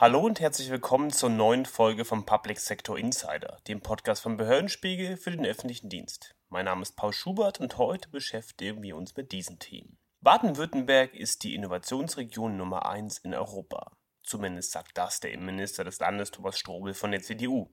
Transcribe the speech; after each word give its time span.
Hallo 0.00 0.20
und 0.20 0.38
herzlich 0.38 0.70
willkommen 0.70 1.10
zur 1.10 1.28
neuen 1.28 1.66
Folge 1.66 2.04
vom 2.04 2.24
Public 2.24 2.60
Sector 2.60 2.96
Insider, 2.96 3.58
dem 3.66 3.80
Podcast 3.80 4.22
vom 4.22 4.36
Behördenspiegel 4.36 5.16
für 5.16 5.32
den 5.32 5.44
öffentlichen 5.44 5.88
Dienst. 5.88 6.36
Mein 6.50 6.66
Name 6.66 6.82
ist 6.82 6.94
Paul 6.94 7.12
Schubert 7.12 7.58
und 7.58 7.78
heute 7.78 8.08
beschäftigen 8.08 8.80
wir 8.80 8.96
uns 8.96 9.16
mit 9.16 9.32
diesen 9.32 9.58
Themen. 9.58 9.98
Baden-Württemberg 10.20 11.16
ist 11.16 11.42
die 11.42 11.56
Innovationsregion 11.56 12.56
Nummer 12.56 12.88
1 12.88 13.18
in 13.18 13.34
Europa. 13.34 13.90
Zumindest 14.22 14.70
sagt 14.70 14.96
das 14.96 15.18
der 15.18 15.32
Innenminister 15.32 15.82
des 15.82 15.98
Landes 15.98 16.30
Thomas 16.30 16.56
Strobel 16.56 16.94
von 16.94 17.10
der 17.10 17.22
CDU. 17.22 17.68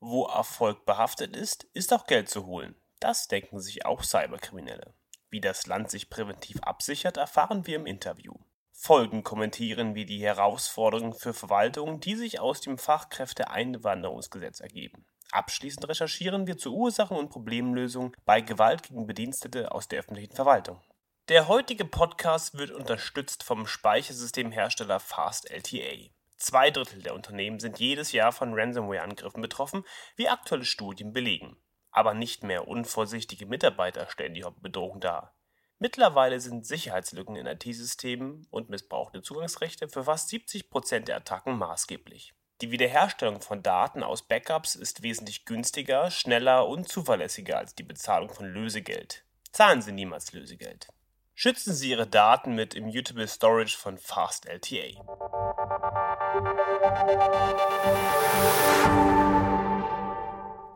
Wo 0.00 0.26
Erfolg 0.26 0.84
behaftet 0.86 1.36
ist, 1.36 1.68
ist 1.72 1.92
auch 1.92 2.08
Geld 2.08 2.28
zu 2.28 2.46
holen. 2.46 2.74
Das 2.98 3.28
denken 3.28 3.60
sich 3.60 3.86
auch 3.86 4.02
Cyberkriminelle. 4.02 4.92
Wie 5.28 5.40
das 5.40 5.68
Land 5.68 5.92
sich 5.92 6.10
präventiv 6.10 6.60
absichert, 6.62 7.16
erfahren 7.16 7.68
wir 7.68 7.76
im 7.76 7.86
Interview. 7.86 8.34
Folgen 8.82 9.22
kommentieren 9.24 9.94
wir 9.94 10.06
die 10.06 10.22
Herausforderungen 10.22 11.12
für 11.12 11.34
Verwaltungen, 11.34 12.00
die 12.00 12.14
sich 12.14 12.40
aus 12.40 12.62
dem 12.62 12.78
Fachkräfteeinwanderungsgesetz 12.78 14.60
ergeben. 14.60 15.04
Abschließend 15.32 15.86
recherchieren 15.86 16.46
wir 16.46 16.56
zu 16.56 16.74
Ursachen 16.74 17.18
und 17.18 17.28
Problemlösungen 17.28 18.16
bei 18.24 18.40
Gewalt 18.40 18.84
gegen 18.84 19.06
Bedienstete 19.06 19.70
aus 19.72 19.88
der 19.88 20.00
öffentlichen 20.00 20.34
Verwaltung. 20.34 20.80
Der 21.28 21.46
heutige 21.46 21.84
Podcast 21.84 22.56
wird 22.56 22.70
unterstützt 22.70 23.42
vom 23.42 23.66
Speichersystemhersteller 23.66 24.98
FastLTA. 24.98 26.08
Zwei 26.38 26.70
Drittel 26.70 27.02
der 27.02 27.14
Unternehmen 27.14 27.60
sind 27.60 27.78
jedes 27.80 28.12
Jahr 28.12 28.32
von 28.32 28.54
Ransomware-Angriffen 28.54 29.42
betroffen, 29.42 29.84
wie 30.16 30.30
aktuelle 30.30 30.64
Studien 30.64 31.12
belegen. 31.12 31.58
Aber 31.90 32.14
nicht 32.14 32.44
mehr 32.44 32.66
unvorsichtige 32.66 33.44
Mitarbeiter 33.44 34.08
stellen 34.08 34.32
die 34.32 34.44
Hauptbedrohung 34.44 35.00
dar. 35.00 35.34
Mittlerweile 35.82 36.40
sind 36.40 36.66
Sicherheitslücken 36.66 37.36
in 37.36 37.46
IT-Systemen 37.46 38.46
und 38.50 38.68
missbrauchte 38.68 39.22
Zugangsrechte 39.22 39.88
für 39.88 40.04
fast 40.04 40.28
70 40.28 40.68
Prozent 40.68 41.08
der 41.08 41.16
Attacken 41.16 41.56
maßgeblich. 41.56 42.34
Die 42.60 42.70
Wiederherstellung 42.70 43.40
von 43.40 43.62
Daten 43.62 44.02
aus 44.02 44.20
Backups 44.20 44.74
ist 44.74 45.02
wesentlich 45.02 45.46
günstiger, 45.46 46.10
schneller 46.10 46.68
und 46.68 46.86
zuverlässiger 46.86 47.56
als 47.56 47.74
die 47.74 47.82
Bezahlung 47.82 48.28
von 48.28 48.44
Lösegeld. 48.44 49.24
Zahlen 49.52 49.80
Sie 49.80 49.92
niemals 49.92 50.34
Lösegeld. 50.34 50.88
Schützen 51.34 51.72
Sie 51.72 51.88
Ihre 51.88 52.06
Daten 52.06 52.54
mit 52.54 52.74
Immutable 52.74 53.26
Storage 53.26 53.78
von 53.78 53.96
FastLTA. 53.96 55.00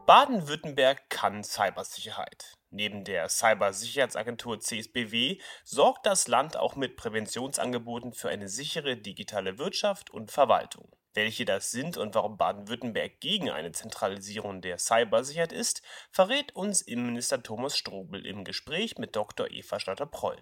Baden-Württemberg 0.06 1.08
kann 1.08 1.42
Cybersicherheit. 1.42 2.52
Neben 2.68 3.04
der 3.04 3.30
Cybersicherheitsagentur 3.30 4.60
CSBW 4.60 5.40
sorgt 5.64 6.04
das 6.04 6.28
Land 6.28 6.58
auch 6.58 6.76
mit 6.76 6.96
Präventionsangeboten 6.96 8.12
für 8.12 8.28
eine 8.28 8.48
sichere 8.48 8.98
digitale 8.98 9.56
Wirtschaft 9.56 10.10
und 10.10 10.30
Verwaltung. 10.30 10.94
Welche 11.14 11.46
das 11.46 11.70
sind 11.70 11.96
und 11.96 12.14
warum 12.14 12.36
Baden-Württemberg 12.36 13.18
gegen 13.20 13.48
eine 13.48 13.72
Zentralisierung 13.72 14.60
der 14.60 14.76
Cybersicherheit 14.76 15.52
ist, 15.52 15.80
verrät 16.10 16.54
uns 16.54 16.82
Innenminister 16.82 17.42
Thomas 17.42 17.78
Strobel 17.78 18.26
im 18.26 18.44
Gespräch 18.44 18.98
mit 18.98 19.16
Dr. 19.16 19.50
Eva 19.50 19.80
Statter-Proll. 19.80 20.36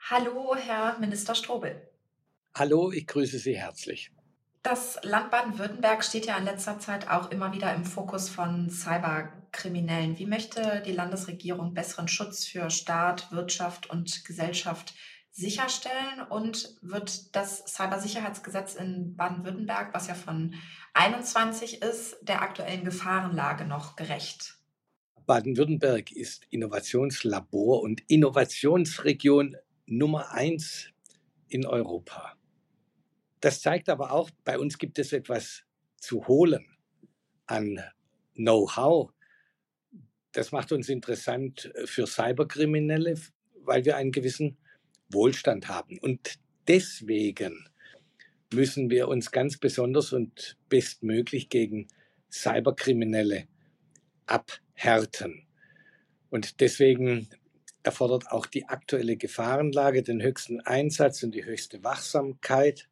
Hallo, 0.00 0.56
Herr 0.56 0.98
Minister 0.98 1.36
Strobel. 1.36 1.80
Hallo, 2.56 2.90
ich 2.90 3.06
grüße 3.06 3.38
Sie 3.38 3.56
herzlich. 3.56 4.10
Das 4.62 4.98
Land 5.02 5.30
Baden-Württemberg 5.30 6.04
steht 6.04 6.26
ja 6.26 6.36
in 6.36 6.44
letzter 6.44 6.78
Zeit 6.78 7.08
auch 7.08 7.30
immer 7.30 7.54
wieder 7.54 7.74
im 7.74 7.86
Fokus 7.86 8.28
von 8.28 8.68
Cyberkriminellen. 8.68 10.18
Wie 10.18 10.26
möchte 10.26 10.82
die 10.84 10.92
Landesregierung 10.92 11.72
besseren 11.72 12.08
Schutz 12.08 12.44
für 12.44 12.68
Staat, 12.68 13.32
Wirtschaft 13.32 13.88
und 13.88 14.22
Gesellschaft 14.26 14.92
sicherstellen? 15.30 16.20
Und 16.28 16.76
wird 16.82 17.34
das 17.34 17.64
Cybersicherheitsgesetz 17.66 18.74
in 18.74 19.16
Baden-Württemberg, 19.16 19.94
was 19.94 20.08
ja 20.08 20.14
von 20.14 20.54
21 20.92 21.80
ist, 21.80 22.18
der 22.20 22.42
aktuellen 22.42 22.84
Gefahrenlage 22.84 23.64
noch 23.64 23.96
gerecht? 23.96 24.58
Baden-Württemberg 25.24 26.12
ist 26.12 26.44
Innovationslabor 26.50 27.80
und 27.80 28.02
Innovationsregion 28.08 29.56
Nummer 29.86 30.32
eins 30.32 30.88
in 31.48 31.64
Europa. 31.64 32.34
Das 33.40 33.60
zeigt 33.60 33.88
aber 33.88 34.12
auch, 34.12 34.30
bei 34.44 34.58
uns 34.58 34.78
gibt 34.78 34.98
es 34.98 35.12
etwas 35.12 35.64
zu 35.96 36.26
holen 36.26 36.66
an 37.46 37.80
Know-how. 38.34 39.12
Das 40.32 40.52
macht 40.52 40.72
uns 40.72 40.88
interessant 40.88 41.72
für 41.84 42.06
Cyberkriminelle, 42.06 43.14
weil 43.62 43.84
wir 43.84 43.96
einen 43.96 44.12
gewissen 44.12 44.58
Wohlstand 45.10 45.68
haben. 45.68 45.98
Und 45.98 46.38
deswegen 46.68 47.68
müssen 48.52 48.90
wir 48.90 49.08
uns 49.08 49.30
ganz 49.30 49.58
besonders 49.58 50.12
und 50.12 50.56
bestmöglich 50.68 51.48
gegen 51.48 51.88
Cyberkriminelle 52.30 53.46
abhärten. 54.26 55.46
Und 56.30 56.60
deswegen 56.60 57.28
erfordert 57.82 58.30
auch 58.30 58.46
die 58.46 58.68
aktuelle 58.68 59.16
Gefahrenlage 59.16 60.02
den 60.02 60.22
höchsten 60.22 60.60
Einsatz 60.60 61.22
und 61.22 61.34
die 61.34 61.44
höchste 61.44 61.82
Wachsamkeit. 61.82 62.88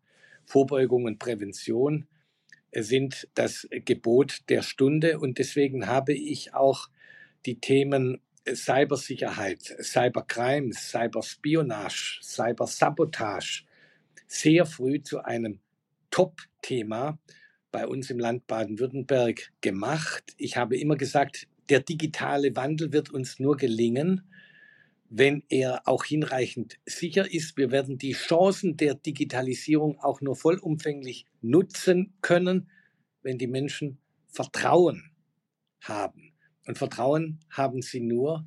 Vorbeugung 0.48 1.04
und 1.04 1.18
Prävention 1.18 2.06
sind 2.74 3.28
das 3.34 3.68
Gebot 3.70 4.48
der 4.48 4.62
Stunde 4.62 5.18
und 5.18 5.38
deswegen 5.38 5.86
habe 5.86 6.14
ich 6.14 6.54
auch 6.54 6.88
die 7.44 7.60
Themen 7.60 8.22
Cybersicherheit, 8.50 9.62
Cybercrime, 9.82 10.72
Cyberspionage, 10.72 12.20
Cybersabotage 12.22 13.64
sehr 14.26 14.64
früh 14.64 15.02
zu 15.02 15.22
einem 15.22 15.60
Top-Thema 16.10 17.18
bei 17.70 17.86
uns 17.86 18.08
im 18.08 18.18
Land 18.18 18.46
Baden-Württemberg 18.46 19.52
gemacht. 19.60 20.32
Ich 20.38 20.56
habe 20.56 20.78
immer 20.78 20.96
gesagt, 20.96 21.46
der 21.68 21.80
digitale 21.80 22.56
Wandel 22.56 22.92
wird 22.94 23.10
uns 23.10 23.38
nur 23.38 23.58
gelingen, 23.58 24.22
wenn 25.10 25.42
er 25.48 25.88
auch 25.88 26.04
hinreichend 26.04 26.78
sicher 26.84 27.32
ist. 27.32 27.56
Wir 27.56 27.70
werden 27.70 27.98
die 27.98 28.12
Chancen 28.12 28.76
der 28.76 28.94
Digitalisierung 28.94 29.98
auch 30.00 30.20
nur 30.20 30.36
vollumfänglich 30.36 31.26
nutzen 31.40 32.14
können, 32.20 32.70
wenn 33.22 33.38
die 33.38 33.46
Menschen 33.46 33.98
Vertrauen 34.28 35.10
haben. 35.80 36.32
Und 36.66 36.76
Vertrauen 36.76 37.40
haben 37.50 37.80
sie 37.80 38.00
nur, 38.00 38.46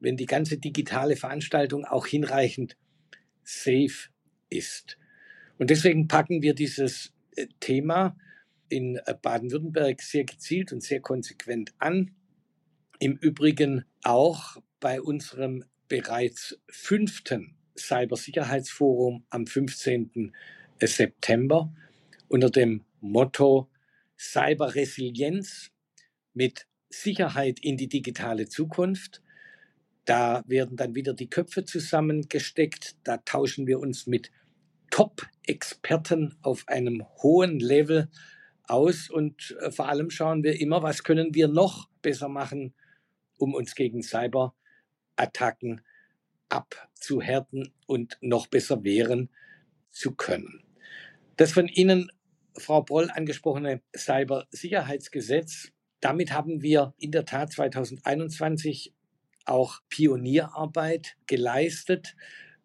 wenn 0.00 0.16
die 0.16 0.26
ganze 0.26 0.58
digitale 0.58 1.16
Veranstaltung 1.16 1.84
auch 1.84 2.06
hinreichend 2.06 2.76
safe 3.42 4.10
ist. 4.50 4.98
Und 5.58 5.70
deswegen 5.70 6.08
packen 6.08 6.42
wir 6.42 6.54
dieses 6.54 7.12
äh, 7.36 7.46
Thema 7.60 8.16
in 8.68 8.96
äh, 8.96 9.14
Baden-Württemberg 9.20 10.02
sehr 10.02 10.24
gezielt 10.24 10.72
und 10.72 10.82
sehr 10.82 11.00
konsequent 11.00 11.72
an. 11.78 12.14
Im 12.98 13.16
Übrigen 13.16 13.84
auch 14.02 14.56
bei 14.80 15.00
unserem 15.00 15.64
bereits 15.92 16.58
fünften 16.70 17.54
Cybersicherheitsforum 17.76 19.26
am 19.28 19.46
15. 19.46 20.32
September 20.80 21.70
unter 22.28 22.48
dem 22.48 22.86
Motto 23.02 23.68
Cyberresilienz 24.18 25.70
mit 26.32 26.66
Sicherheit 26.88 27.60
in 27.60 27.76
die 27.76 27.90
digitale 27.90 28.48
Zukunft. 28.48 29.22
Da 30.06 30.42
werden 30.46 30.78
dann 30.78 30.94
wieder 30.94 31.12
die 31.12 31.28
Köpfe 31.28 31.66
zusammengesteckt. 31.66 32.96
Da 33.04 33.18
tauschen 33.18 33.66
wir 33.66 33.78
uns 33.78 34.06
mit 34.06 34.30
Top-Experten 34.90 36.36
auf 36.40 36.66
einem 36.68 37.04
hohen 37.22 37.60
Level 37.60 38.08
aus 38.64 39.10
und 39.10 39.54
äh, 39.60 39.70
vor 39.70 39.90
allem 39.90 40.08
schauen 40.08 40.42
wir 40.42 40.58
immer, 40.58 40.82
was 40.82 41.04
können 41.04 41.34
wir 41.34 41.48
noch 41.48 41.90
besser 42.00 42.30
machen, 42.30 42.72
um 43.36 43.52
uns 43.52 43.74
gegen 43.74 44.02
Cyber 44.02 44.54
Attacken 45.16 45.82
abzuhärten 46.48 47.72
und 47.86 48.18
noch 48.20 48.46
besser 48.46 48.84
wehren 48.84 49.30
zu 49.90 50.14
können. 50.14 50.62
Das 51.36 51.52
von 51.52 51.68
Ihnen, 51.68 52.10
Frau 52.56 52.82
Broll, 52.82 53.10
angesprochene 53.10 53.80
Cybersicherheitsgesetz, 53.96 55.72
damit 56.00 56.32
haben 56.32 56.62
wir 56.62 56.94
in 56.98 57.12
der 57.12 57.24
Tat 57.24 57.52
2021 57.52 58.92
auch 59.44 59.80
Pionierarbeit 59.88 61.16
geleistet. 61.26 62.14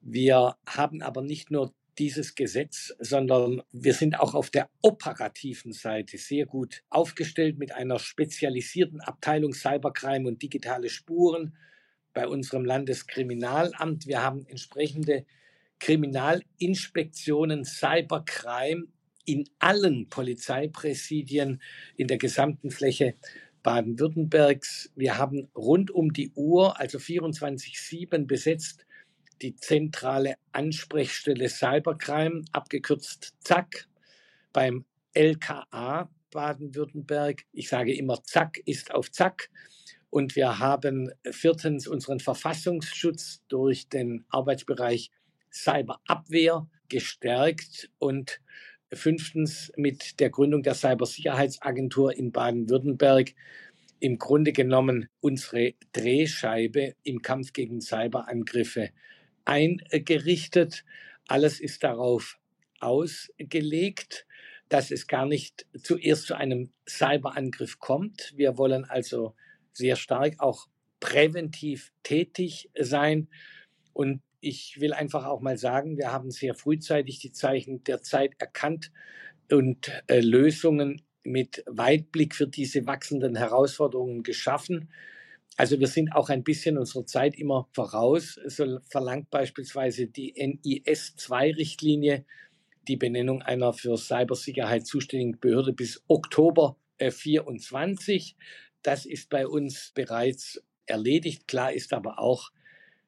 Wir 0.01 0.55
haben 0.65 1.01
aber 1.01 1.21
nicht 1.21 1.51
nur 1.51 1.73
dieses 1.97 2.35
Gesetz, 2.35 2.93
sondern 2.99 3.63
wir 3.71 3.93
sind 3.93 4.19
auch 4.19 4.35
auf 4.35 4.49
der 4.49 4.69
operativen 4.81 5.73
Seite 5.73 6.17
sehr 6.17 6.45
gut 6.45 6.83
aufgestellt 6.89 7.57
mit 7.57 7.71
einer 7.71 7.99
spezialisierten 7.99 9.01
Abteilung 9.01 9.53
Cybercrime 9.53 10.27
und 10.27 10.41
digitale 10.41 10.89
Spuren 10.89 11.57
bei 12.17 12.27
unserem 12.27 12.65
Landeskriminalamt. 12.65 14.07
Wir 14.07 14.23
haben 14.23 14.47
entsprechende 14.47 15.27
Kriminalinspektionen, 15.77 17.63
Cybercrime 17.63 18.87
in 19.25 19.47
allen 19.59 20.09
Polizeipräsidien 20.09 21.61
in 21.95 22.07
der 22.07 22.17
gesamten 22.17 22.71
Fläche 22.71 23.13
Baden-Württembergs. 23.61 24.89
Wir 24.95 25.19
haben 25.19 25.47
rund 25.55 25.91
um 25.91 26.11
die 26.11 26.31
Uhr, 26.33 26.79
also 26.79 26.97
24-7 26.97 28.25
besetzt, 28.25 28.87
die 29.43 29.55
zentrale 29.55 30.37
Ansprechstelle 30.53 31.49
Cybercrime, 31.49 32.45
abgekürzt 32.51 33.35
ZAC, 33.41 33.87
beim 34.53 34.85
LKA 35.13 36.09
Baden-Württemberg. 36.31 37.43
Ich 37.51 37.69
sage 37.69 37.93
immer, 37.95 38.23
Zack 38.23 38.57
ist 38.65 38.91
auf 38.91 39.11
Zack. 39.11 39.51
Und 40.09 40.35
wir 40.35 40.59
haben 40.59 41.11
viertens 41.29 41.87
unseren 41.87 42.19
Verfassungsschutz 42.19 43.41
durch 43.47 43.89
den 43.89 44.25
Arbeitsbereich 44.29 45.11
Cyberabwehr 45.51 46.67
gestärkt 46.89 47.89
und 47.99 48.39
fünftens 48.93 49.71
mit 49.75 50.19
der 50.19 50.29
Gründung 50.29 50.63
der 50.63 50.75
Cybersicherheitsagentur 50.75 52.15
in 52.15 52.31
Baden-Württemberg 52.31 53.33
im 53.99 54.17
Grunde 54.17 54.53
genommen 54.53 55.09
unsere 55.19 55.73
Drehscheibe 55.91 56.95
im 57.03 57.21
Kampf 57.21 57.53
gegen 57.53 57.81
Cyberangriffe 57.81 58.91
eingerichtet. 59.45 60.85
Alles 61.27 61.59
ist 61.59 61.83
darauf 61.83 62.37
ausgelegt, 62.79 64.25
dass 64.69 64.91
es 64.91 65.07
gar 65.07 65.25
nicht 65.25 65.65
zuerst 65.81 66.27
zu 66.27 66.35
einem 66.35 66.71
Cyberangriff 66.87 67.79
kommt. 67.79 68.33
Wir 68.35 68.57
wollen 68.57 68.85
also 68.85 69.33
sehr 69.77 69.95
stark 69.95 70.39
auch 70.39 70.67
präventiv 70.99 71.91
tätig 72.03 72.69
sein. 72.77 73.27
Und 73.93 74.21
ich 74.39 74.79
will 74.79 74.93
einfach 74.93 75.25
auch 75.25 75.41
mal 75.41 75.57
sagen, 75.57 75.97
wir 75.97 76.11
haben 76.11 76.31
sehr 76.31 76.55
frühzeitig 76.55 77.19
die 77.19 77.31
Zeichen 77.31 77.83
der 77.83 78.01
Zeit 78.01 78.33
erkannt 78.39 78.91
und 79.51 79.91
äh, 80.07 80.19
Lösungen 80.19 81.01
mit 81.23 81.63
Weitblick 81.67 82.35
für 82.35 82.47
diese 82.47 82.85
wachsenden 82.85 83.35
Herausforderungen 83.35 84.23
geschaffen. 84.23 84.89
Also 85.57 85.79
wir 85.79 85.87
sind 85.87 86.11
auch 86.11 86.29
ein 86.29 86.43
bisschen 86.43 86.77
unserer 86.77 87.05
Zeit 87.05 87.35
immer 87.35 87.67
voraus. 87.73 88.39
So 88.45 88.79
verlangt 88.89 89.29
beispielsweise 89.29 90.07
die 90.07 90.33
NIS-2-Richtlinie 90.37 92.25
die 92.87 92.95
Benennung 92.95 93.41
einer 93.41 93.73
für 93.73 93.97
Cybersicherheit 93.97 94.85
zuständigen 94.85 95.39
Behörde 95.39 95.73
bis 95.73 96.03
Oktober 96.07 96.77
24. 96.99 98.35
Das 98.81 99.05
ist 99.05 99.29
bei 99.29 99.47
uns 99.47 99.91
bereits 99.93 100.61
erledigt. 100.85 101.47
Klar 101.47 101.73
ist 101.73 101.93
aber 101.93 102.19
auch, 102.19 102.51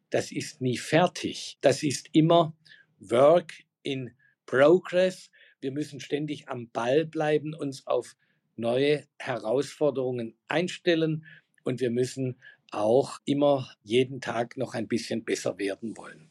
das 0.10 0.32
ist 0.32 0.62
nie 0.62 0.78
fertig. 0.78 1.58
Das 1.62 1.84
ist 1.84 2.10
immer 2.14 2.56
Work 3.00 3.54
in 3.84 4.12
Progress. 4.46 5.32
Wir 5.62 5.72
müssen 5.72 6.00
ständig 6.00 6.50
am 6.50 6.70
Ball 6.70 7.06
bleiben, 7.06 7.54
uns 7.54 7.86
auf 7.86 8.16
neue 8.56 9.08
Herausforderungen 9.18 10.36
einstellen 10.48 11.26
und 11.64 11.80
wir 11.80 11.92
müssen 11.92 12.40
auch 12.72 13.20
immer 13.26 13.72
jeden 13.84 14.22
Tag 14.22 14.58
noch 14.58 14.74
ein 14.74 14.88
bisschen 14.88 15.24
besser 15.24 15.58
werden 15.58 15.98
wollen. 15.98 16.30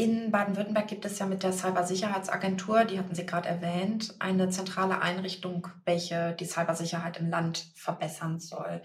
In 0.00 0.30
Baden-Württemberg 0.30 0.88
gibt 0.88 1.04
es 1.04 1.18
ja 1.18 1.26
mit 1.26 1.42
der 1.42 1.52
Cybersicherheitsagentur, 1.52 2.86
die 2.86 2.98
hatten 2.98 3.14
Sie 3.14 3.26
gerade 3.26 3.50
erwähnt, 3.50 4.14
eine 4.18 4.48
zentrale 4.48 5.02
Einrichtung, 5.02 5.68
welche 5.84 6.34
die 6.40 6.46
Cybersicherheit 6.46 7.18
im 7.18 7.28
Land 7.28 7.66
verbessern 7.74 8.40
soll. 8.40 8.80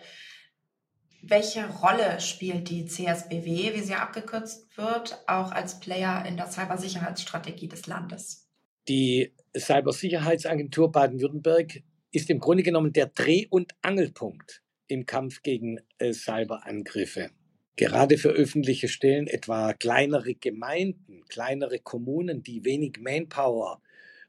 Welche 1.21 1.69
Rolle 1.69 2.19
spielt 2.19 2.69
die 2.69 2.85
CSBW, 2.85 3.73
wie 3.73 3.81
sie 3.81 3.95
abgekürzt 3.95 4.77
wird, 4.77 5.23
auch 5.25 5.53
als 5.53 5.79
Player 5.79 6.25
in 6.27 6.35
der 6.35 6.47
Cybersicherheitsstrategie 6.47 7.69
des 7.69 7.87
Landes? 7.87 8.49
Die 8.89 9.33
Cybersicherheitsagentur 9.57 10.91
Baden-Württemberg 10.91 11.81
ist 12.11 12.29
im 12.29 12.39
Grunde 12.39 12.63
genommen 12.63 12.91
der 12.91 13.05
Dreh- 13.05 13.47
und 13.49 13.71
Angelpunkt 13.81 14.63
im 14.87 15.05
Kampf 15.05 15.43
gegen 15.43 15.79
äh, 15.97 16.11
Cyberangriffe. 16.11 17.29
Gerade 17.75 18.17
für 18.17 18.29
öffentliche 18.29 18.87
Stellen, 18.87 19.27
etwa 19.27 19.73
kleinere 19.73 20.33
Gemeinden, 20.33 21.23
kleinere 21.27 21.79
Kommunen, 21.79 22.41
die 22.41 22.63
wenig 22.63 22.99
Manpower 22.99 23.81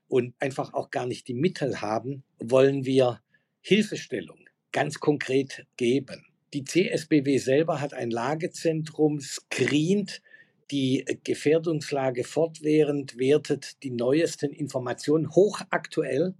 und 0.08 0.34
einfach 0.40 0.75
auch 0.75 0.90
gar 0.90 1.06
nicht 1.06 1.28
die 1.28 1.34
Mittel 1.34 1.81
haben, 1.81 2.25
wollen 2.38 2.84
wir 2.84 3.20
Hilfestellung 3.60 4.38
ganz 4.72 5.00
konkret 5.00 5.66
geben. 5.76 6.26
Die 6.54 6.64
CSBW 6.64 7.38
selber 7.38 7.81
hat 7.81 7.94
ein 7.94 8.10
Lagezentrum, 8.10 9.20
screent 9.20 10.22
die 10.70 11.04
Gefährdungslage 11.22 12.25
fortwährend, 12.25 13.19
wertet 13.19 13.82
die 13.82 13.90
neuesten 13.90 14.52
Informationen 14.52 15.31
hochaktuell, 15.31 16.34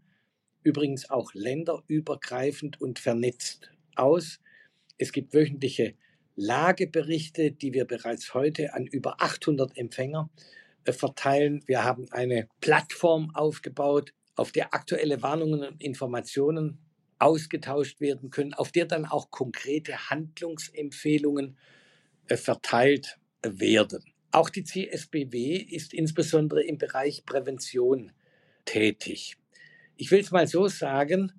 übrigens 0.62 1.09
auch 1.11 1.32
länderübergreifend 1.35 2.81
und 2.81 2.99
vernetzt 2.99 3.70
aus. 3.94 4.41
Es 4.99 5.12
gibt 5.12 5.32
wöchentliche 5.32 5.94
Lageberichte, 6.37 7.50
die 7.50 7.73
wir 7.73 7.87
bereits 7.87 8.35
heute 8.35 8.75
an 8.75 8.87
über 8.87 9.21
800 9.21 9.77
Empfänger 9.77 10.31
äh, 10.85 10.93
verteilen. 10.93 11.62
Wir 11.67 11.83
haben 11.83 12.06
eine 12.12 12.49
Plattform 12.61 13.35
aufgebaut, 13.35 14.12
auf 14.37 14.53
der 14.53 14.75
aktuelle 14.75 15.23
Warnungen 15.23 15.65
und 15.65 15.83
Informationen 15.83 16.79
ausgetauscht 17.19 18.00
werden 18.00 18.31
können, 18.31 18.53
auf 18.53 18.71
der 18.71 18.85
dann 18.85 19.06
auch 19.06 19.31
konkrete 19.31 20.11
Handlungsempfehlungen 20.11 21.56
äh, 22.29 22.37
verteilt 22.37 23.19
werden. 23.43 24.05
Auch 24.31 24.50
die 24.50 24.65
CSBW 24.65 25.56
ist 25.56 25.94
insbesondere 25.94 26.62
im 26.62 26.77
Bereich 26.77 27.25
Prävention 27.25 28.12
tätig. 28.67 29.38
Ich 29.97 30.11
will 30.11 30.21
es 30.21 30.31
mal 30.31 30.47
so 30.47 30.69
sagen, 30.69 31.33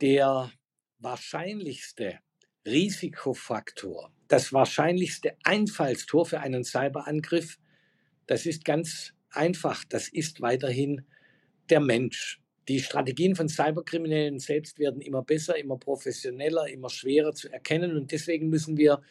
der 0.00 0.50
wahrscheinlichste 0.98 2.18
Risikofaktor, 2.66 4.12
das 4.28 4.52
wahrscheinlichste 4.52 5.36
Einfallstor 5.44 6.26
für 6.26 6.40
einen 6.40 6.64
Cyberangriff, 6.64 7.58
das 8.26 8.46
ist 8.46 8.64
ganz 8.64 9.12
einfach, 9.30 9.84
das 9.84 10.08
ist 10.08 10.40
weiterhin 10.40 11.04
der 11.70 11.80
Mensch. 11.80 12.40
Die 12.68 12.80
Strategien 12.80 13.34
von 13.34 13.48
Cyberkriminellen 13.48 14.38
selbst 14.38 14.78
werden 14.78 15.00
immer 15.00 15.22
besser, 15.22 15.58
immer 15.58 15.76
professioneller, 15.76 16.68
immer 16.68 16.88
schwerer 16.88 17.34
zu 17.34 17.52
erkennen. 17.52 17.96
Und 17.96 18.12
deswegen 18.12 18.48
müssen 18.48 18.76
wir 18.76 19.02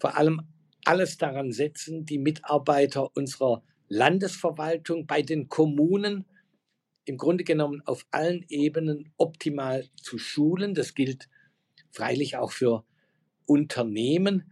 vor 0.00 0.16
allem 0.16 0.42
alles 0.84 1.16
daran 1.16 1.52
setzen, 1.52 2.04
die 2.04 2.18
Mitarbeiter 2.18 3.14
unserer 3.16 3.62
Landesverwaltung 3.88 5.06
bei 5.06 5.22
den 5.22 5.48
Kommunen 5.48 6.24
im 7.04 7.16
Grunde 7.16 7.44
genommen 7.44 7.82
auf 7.84 8.06
allen 8.10 8.44
Ebenen 8.48 9.12
optimal 9.16 9.88
zu 9.96 10.18
schulen. 10.18 10.74
Das 10.74 10.94
gilt 10.94 11.28
freilich 11.92 12.36
auch 12.36 12.52
für 12.52 12.84
Unternehmen. 13.46 14.50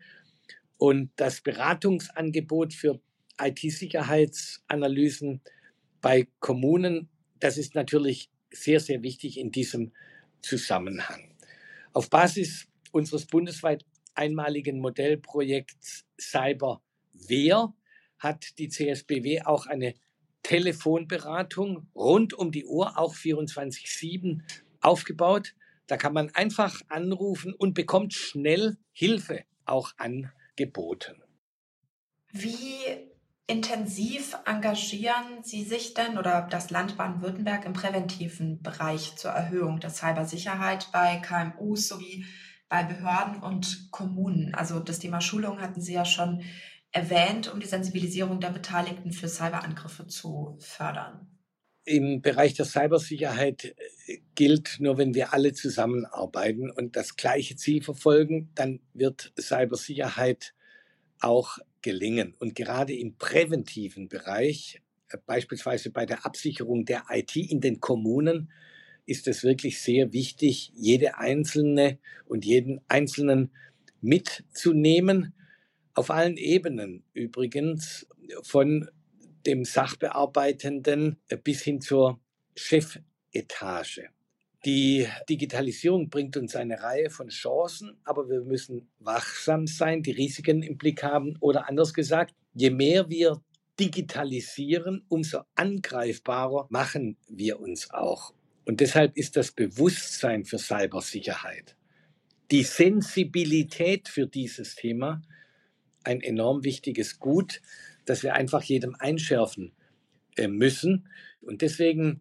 Und 0.78 1.10
das 1.16 1.40
Beratungsangebot 1.40 2.74
für 2.74 3.00
IT-Sicherheitsanalysen 3.38 5.40
bei 6.00 6.28
Kommunen 6.38 7.08
das 7.40 7.56
ist 7.56 7.74
natürlich 7.74 8.30
sehr, 8.52 8.80
sehr 8.80 9.02
wichtig 9.02 9.38
in 9.38 9.50
diesem 9.50 9.92
Zusammenhang. 10.42 11.34
Auf 11.92 12.10
Basis 12.10 12.68
unseres 12.92 13.26
bundesweit 13.26 13.84
einmaligen 14.14 14.80
Modellprojekts 14.80 16.04
Cyberwehr 16.20 17.74
hat 18.18 18.58
die 18.58 18.68
CSBW 18.68 19.42
auch 19.42 19.66
eine 19.66 19.94
Telefonberatung 20.42 21.88
rund 21.94 22.34
um 22.34 22.52
die 22.52 22.66
Uhr, 22.66 22.98
auch 22.98 23.14
24-7, 23.14 24.42
aufgebaut. 24.80 25.54
Da 25.90 25.96
kann 25.96 26.12
man 26.12 26.32
einfach 26.36 26.80
anrufen 26.88 27.52
und 27.52 27.74
bekommt 27.74 28.14
schnell 28.14 28.76
Hilfe 28.92 29.42
auch 29.64 29.90
angeboten. 29.96 31.20
Wie 32.30 32.84
intensiv 33.48 34.38
engagieren 34.46 35.42
Sie 35.42 35.64
sich 35.64 35.94
denn 35.94 36.16
oder 36.16 36.46
das 36.48 36.70
Land 36.70 36.96
Baden-Württemberg 36.96 37.64
im 37.64 37.72
präventiven 37.72 38.62
Bereich 38.62 39.16
zur 39.16 39.32
Erhöhung 39.32 39.80
der 39.80 39.90
Cybersicherheit 39.90 40.86
bei 40.92 41.16
KMUs 41.16 41.88
sowie 41.88 42.24
bei 42.68 42.84
Behörden 42.84 43.42
und 43.42 43.88
Kommunen? 43.90 44.54
Also 44.54 44.78
das 44.78 45.00
Thema 45.00 45.20
Schulung 45.20 45.60
hatten 45.60 45.80
Sie 45.80 45.94
ja 45.94 46.04
schon 46.04 46.44
erwähnt, 46.92 47.52
um 47.52 47.58
die 47.58 47.66
Sensibilisierung 47.66 48.38
der 48.38 48.50
Beteiligten 48.50 49.10
für 49.10 49.26
Cyberangriffe 49.26 50.06
zu 50.06 50.56
fördern. 50.60 51.39
Im 51.84 52.22
Bereich 52.22 52.54
der 52.54 52.66
Cybersicherheit 52.66 53.74
äh, 54.06 54.18
gilt, 54.34 54.76
nur 54.80 54.98
wenn 54.98 55.14
wir 55.14 55.32
alle 55.32 55.52
zusammenarbeiten 55.52 56.70
und 56.70 56.96
das 56.96 57.16
gleiche 57.16 57.56
Ziel 57.56 57.82
verfolgen, 57.82 58.50
dann 58.54 58.80
wird 58.92 59.32
Cybersicherheit 59.38 60.54
auch 61.20 61.58
gelingen. 61.82 62.34
Und 62.38 62.54
gerade 62.54 62.94
im 62.94 63.16
präventiven 63.16 64.08
Bereich, 64.08 64.82
äh, 65.08 65.18
beispielsweise 65.26 65.90
bei 65.90 66.06
der 66.06 66.26
Absicherung 66.26 66.84
der 66.84 67.04
IT 67.10 67.36
in 67.36 67.60
den 67.60 67.80
Kommunen, 67.80 68.52
ist 69.06 69.26
es 69.26 69.42
wirklich 69.42 69.80
sehr 69.80 70.12
wichtig, 70.12 70.72
jede 70.74 71.18
einzelne 71.18 71.98
und 72.26 72.44
jeden 72.44 72.80
einzelnen 72.88 73.50
mitzunehmen. 74.00 75.34
Auf 75.94 76.10
allen 76.10 76.36
Ebenen 76.36 77.02
übrigens, 77.12 78.06
von 78.42 78.88
dem 79.46 79.64
Sachbearbeitenden 79.64 81.16
bis 81.42 81.62
hin 81.62 81.80
zur 81.80 82.20
Chefetage. 82.54 84.10
Die 84.66 85.06
Digitalisierung 85.28 86.10
bringt 86.10 86.36
uns 86.36 86.54
eine 86.54 86.82
Reihe 86.82 87.08
von 87.08 87.28
Chancen, 87.28 87.96
aber 88.04 88.28
wir 88.28 88.42
müssen 88.42 88.90
wachsam 88.98 89.66
sein, 89.66 90.02
die 90.02 90.10
Risiken 90.10 90.62
im 90.62 90.76
Blick 90.76 91.02
haben 91.02 91.36
oder 91.40 91.66
anders 91.68 91.94
gesagt, 91.94 92.34
je 92.52 92.68
mehr 92.68 93.08
wir 93.08 93.40
digitalisieren, 93.78 95.06
umso 95.08 95.40
angreifbarer 95.54 96.66
machen 96.68 97.16
wir 97.28 97.58
uns 97.60 97.90
auch. 97.90 98.34
Und 98.66 98.80
deshalb 98.80 99.16
ist 99.16 99.36
das 99.36 99.52
Bewusstsein 99.52 100.44
für 100.44 100.58
Cybersicherheit, 100.58 101.76
die 102.50 102.62
Sensibilität 102.62 104.08
für 104.08 104.26
dieses 104.26 104.74
Thema 104.74 105.22
ein 106.04 106.20
enorm 106.20 106.64
wichtiges 106.64 107.18
Gut, 107.18 107.62
das 108.10 108.24
wir 108.24 108.34
einfach 108.34 108.64
jedem 108.64 108.96
einschärfen 108.98 109.70
äh, 110.36 110.48
müssen. 110.48 111.08
Und 111.40 111.62
deswegen 111.62 112.20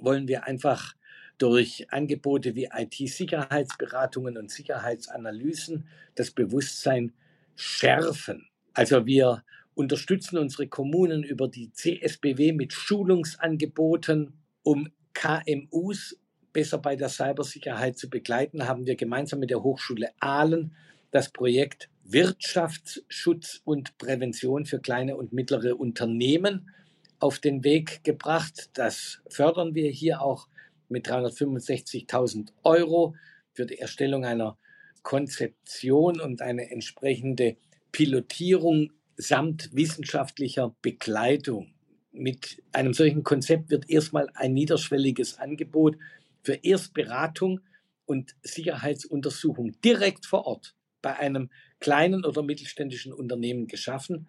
wollen 0.00 0.26
wir 0.26 0.48
einfach 0.48 0.96
durch 1.38 1.86
Angebote 1.92 2.56
wie 2.56 2.68
IT-Sicherheitsberatungen 2.72 4.36
und 4.36 4.50
Sicherheitsanalysen 4.50 5.86
das 6.16 6.32
Bewusstsein 6.32 7.12
schärfen. 7.54 8.48
Also 8.74 9.06
wir 9.06 9.44
unterstützen 9.74 10.38
unsere 10.38 10.66
Kommunen 10.66 11.22
über 11.22 11.46
die 11.46 11.70
CSBW 11.70 12.52
mit 12.52 12.72
Schulungsangeboten, 12.72 14.32
um 14.64 14.88
KMUs 15.14 16.18
besser 16.52 16.78
bei 16.78 16.96
der 16.96 17.10
Cybersicherheit 17.10 17.96
zu 17.96 18.10
begleiten, 18.10 18.66
haben 18.66 18.86
wir 18.86 18.96
gemeinsam 18.96 19.38
mit 19.38 19.50
der 19.50 19.62
Hochschule 19.62 20.10
Aalen 20.18 20.74
das 21.12 21.30
Projekt 21.30 21.90
Wirtschaftsschutz 22.08 23.60
und 23.64 23.98
Prävention 23.98 24.64
für 24.64 24.78
kleine 24.78 25.16
und 25.16 25.32
mittlere 25.32 25.78
Unternehmen 25.78 26.70
auf 27.18 27.38
den 27.40 27.64
Weg 27.64 28.04
gebracht. 28.04 28.70
Das 28.74 29.20
fördern 29.28 29.74
wir 29.74 29.90
hier 29.90 30.22
auch 30.22 30.48
mit 30.88 31.08
365.000 31.08 32.52
Euro 32.62 33.16
für 33.52 33.66
die 33.66 33.78
Erstellung 33.78 34.24
einer 34.24 34.56
Konzeption 35.02 36.20
und 36.20 36.42
eine 36.42 36.70
entsprechende 36.70 37.56
Pilotierung 37.90 38.92
samt 39.16 39.70
wissenschaftlicher 39.74 40.76
Begleitung. 40.82 41.72
Mit 42.12 42.62
einem 42.72 42.94
solchen 42.94 43.24
Konzept 43.24 43.70
wird 43.70 43.90
erstmal 43.90 44.28
ein 44.34 44.52
niederschwelliges 44.52 45.38
Angebot 45.38 45.96
für 46.42 46.54
Erstberatung 46.54 47.60
und 48.04 48.36
Sicherheitsuntersuchung 48.42 49.72
direkt 49.82 50.24
vor 50.26 50.46
Ort 50.46 50.75
bei 51.06 51.16
einem 51.20 51.50
kleinen 51.78 52.24
oder 52.24 52.42
mittelständischen 52.42 53.12
Unternehmen 53.12 53.68
geschaffen. 53.68 54.26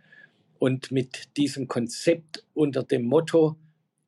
Und 0.60 0.92
mit 0.92 1.36
diesem 1.36 1.68
Konzept 1.68 2.46
unter 2.54 2.84
dem 2.84 3.02
Motto 3.02 3.58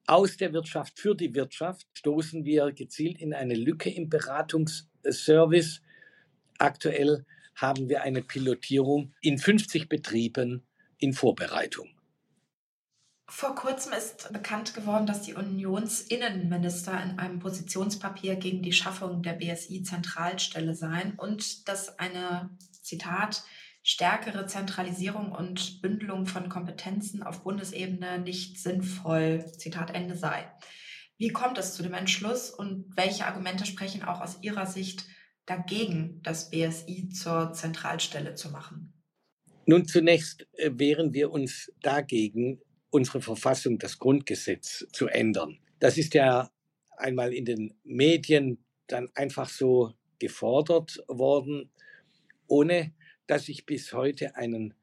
aus 0.06 0.38
der 0.38 0.54
Wirtschaft 0.54 1.00
für 1.00 1.16
die 1.16 1.34
Wirtschaft 1.34 1.88
stoßen 1.94 2.46
wir 2.46 2.72
gezielt 2.72 3.20
in 3.20 3.34
eine 3.34 3.56
Lücke 3.56 3.90
im 3.90 4.08
Beratungsservice. 4.08 5.82
Aktuell 6.60 7.26
haben 7.56 7.90
wir 7.90 8.04
eine 8.04 8.22
Pilotierung 8.22 9.14
in 9.22 9.40
50 9.40 9.90
Betrieben 9.90 10.62
in 11.00 11.14
Vorbereitung. 11.14 11.90
Vor 13.32 13.54
kurzem 13.54 13.94
ist 13.94 14.34
bekannt 14.34 14.74
geworden, 14.74 15.06
dass 15.06 15.22
die 15.22 15.36
Unionsinnenminister 15.36 16.92
in 17.04 17.20
einem 17.20 17.40
Positionspapier 17.40 18.36
gegen 18.36 18.64
die 18.64 18.74
Schaffung 18.74 19.22
der 19.22 19.34
BSI-Zentralstelle 19.34 20.74
seien 20.74 21.14
und 21.14 21.70
dass 21.70 22.00
eine, 22.00 22.50
Zitat, 22.82 23.44
stärkere 23.84 24.48
Zentralisierung 24.48 25.32
und 25.32 25.82
Bündelung 25.82 26.26
von 26.26 26.50
Kompetenzen 26.50 27.22
auf 27.22 27.44
Bundesebene 27.44 28.18
nicht 28.18 28.60
sinnvoll, 28.60 29.46
Zitat 29.58 29.92
Ende 29.94 30.16
sei. 30.16 30.52
Wie 31.18 31.30
kommt 31.30 31.60
es 31.60 31.76
zu 31.76 31.84
dem 31.84 31.94
Entschluss 31.94 32.50
und 32.50 32.86
welche 32.96 33.26
Argumente 33.26 33.68
sprechen 33.68 34.04
auch 34.04 34.22
aus 34.22 34.40
Ihrer 34.42 34.66
Sicht 34.66 35.06
dagegen, 35.46 36.20
das 36.24 36.50
BSI 36.50 37.10
zur 37.10 37.54
Zentralstelle 37.54 38.34
zu 38.34 38.50
machen? 38.50 38.94
Nun, 39.66 39.86
zunächst 39.86 40.48
äh, 40.54 40.72
wehren 40.74 41.14
wir 41.14 41.30
uns 41.30 41.72
dagegen, 41.82 42.60
unsere 42.90 43.22
Verfassung, 43.22 43.78
das 43.78 44.00
Grundgesetz 44.00 44.88
zu 44.92 45.08
ändern. 45.08 45.60
Das 45.80 45.98
ist 45.98 46.14
ja 46.14 46.50
einmal 46.98 47.34
in 47.34 47.46
den 47.46 47.74
Medien 47.84 48.64
dann 48.88 49.10
einfach 49.16 49.48
so 49.50 49.94
gefordert 50.20 51.02
worden, 51.08 51.72
ohne 52.48 52.94
dass 53.28 53.48
ich 53.48 53.66
bis 53.66 53.94
heute 53.94 54.36
einen 54.36 54.74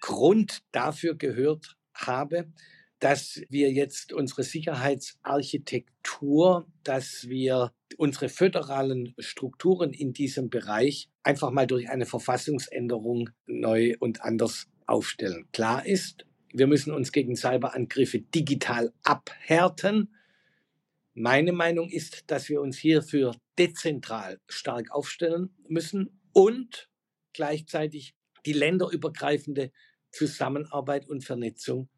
Grund 0.00 0.64
dafür 0.72 1.16
gehört 1.16 1.76
habe, 1.94 2.52
dass 2.98 3.40
wir 3.48 3.70
jetzt 3.72 4.12
unsere 4.12 4.42
Sicherheitsarchitektur, 4.42 6.66
dass 6.84 7.28
wir 7.28 7.72
unsere 7.96 8.28
föderalen 8.28 9.14
Strukturen 9.18 9.92
in 9.92 10.12
diesem 10.12 10.50
Bereich 10.50 11.08
einfach 11.22 11.50
mal 11.50 11.66
durch 11.66 11.88
eine 11.88 12.04
Verfassungsänderung 12.06 13.30
neu 13.46 13.94
und 14.00 14.22
anders 14.22 14.68
aufstellen. 14.86 15.48
Klar 15.52 15.86
ist, 15.86 16.26
wir 16.52 16.66
müssen 16.66 16.92
uns 16.92 17.12
gegen 17.12 17.36
Cyberangriffe 17.36 18.20
digital 18.20 18.92
abhärten. 19.02 20.14
Meine 21.14 21.52
Meinung 21.52 21.88
ist, 21.88 22.30
dass 22.30 22.48
wir 22.48 22.60
uns 22.60 22.78
hierfür 22.78 23.36
dezentral 23.58 24.40
stark 24.48 24.90
aufstellen 24.90 25.50
müssen 25.68 26.20
und 26.32 26.88
gleichzeitig 27.32 28.14
die 28.46 28.52
länderübergreifende 28.52 29.70
Zusammenarbeit 30.10 31.08
und 31.08 31.24
Vernetzung 31.24 31.88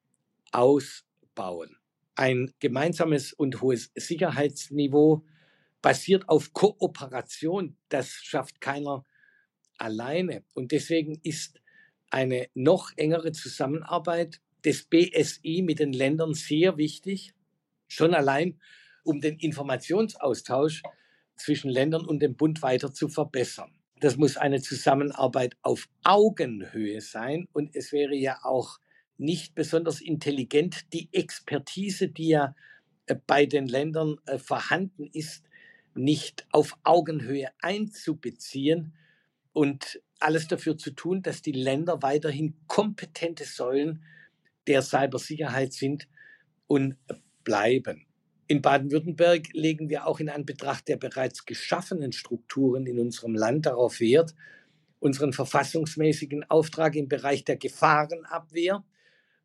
ausbauen. 0.50 1.76
Ein 2.14 2.52
gemeinsames 2.58 3.32
und 3.32 3.62
hohes 3.62 3.90
Sicherheitsniveau 3.94 5.24
basiert 5.80 6.28
auf 6.28 6.52
Kooperation. 6.52 7.76
Das 7.88 8.10
schafft 8.10 8.60
keiner 8.60 9.04
alleine. 9.78 10.44
Und 10.52 10.72
deswegen 10.72 11.20
ist 11.22 11.61
eine 12.12 12.48
noch 12.54 12.92
engere 12.96 13.32
Zusammenarbeit 13.32 14.40
des 14.64 14.84
BSI 14.84 15.62
mit 15.64 15.78
den 15.78 15.92
Ländern 15.92 16.34
sehr 16.34 16.76
wichtig, 16.76 17.34
schon 17.88 18.14
allein 18.14 18.60
um 19.04 19.20
den 19.20 19.38
Informationsaustausch 19.38 20.82
zwischen 21.36 21.70
Ländern 21.70 22.06
und 22.06 22.20
dem 22.20 22.36
Bund 22.36 22.62
weiter 22.62 22.92
zu 22.92 23.08
verbessern. 23.08 23.72
Das 24.00 24.16
muss 24.16 24.36
eine 24.36 24.60
Zusammenarbeit 24.60 25.56
auf 25.62 25.88
Augenhöhe 26.04 27.00
sein 27.00 27.48
und 27.52 27.74
es 27.74 27.92
wäre 27.92 28.14
ja 28.14 28.38
auch 28.42 28.78
nicht 29.16 29.54
besonders 29.54 30.00
intelligent, 30.00 30.92
die 30.92 31.08
Expertise, 31.12 32.08
die 32.08 32.28
ja 32.28 32.54
äh, 33.06 33.16
bei 33.26 33.46
den 33.46 33.66
Ländern 33.66 34.16
äh, 34.26 34.38
vorhanden 34.38 35.08
ist, 35.12 35.44
nicht 35.94 36.46
auf 36.50 36.76
Augenhöhe 36.82 37.50
einzubeziehen 37.60 38.94
und 39.52 40.00
alles 40.22 40.48
dafür 40.48 40.76
zu 40.76 40.90
tun, 40.92 41.22
dass 41.22 41.42
die 41.42 41.52
Länder 41.52 42.02
weiterhin 42.02 42.54
kompetente 42.66 43.44
Säulen 43.44 44.04
der 44.66 44.82
Cybersicherheit 44.82 45.72
sind 45.72 46.08
und 46.66 46.96
bleiben. 47.44 48.06
In 48.46 48.60
Baden-Württemberg 48.60 49.52
legen 49.52 49.88
wir 49.88 50.06
auch 50.06 50.20
in 50.20 50.28
Anbetracht 50.28 50.88
der 50.88 50.96
bereits 50.96 51.46
geschaffenen 51.46 52.12
Strukturen 52.12 52.86
in 52.86 52.98
unserem 52.98 53.34
Land 53.34 53.66
darauf 53.66 54.00
Wert, 54.00 54.34
unseren 55.00 55.32
verfassungsmäßigen 55.32 56.48
Auftrag 56.50 56.94
im 56.94 57.08
Bereich 57.08 57.44
der 57.44 57.56
Gefahrenabwehr 57.56 58.84